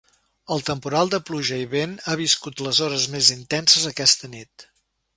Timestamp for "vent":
1.75-1.95